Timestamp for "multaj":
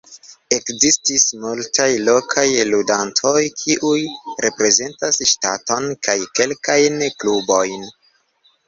1.43-1.87